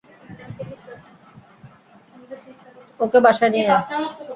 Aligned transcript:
ওকে 2.99 3.19
বাসায় 3.25 3.51
নিয়ে 3.53 3.67
আয়। 3.67 3.83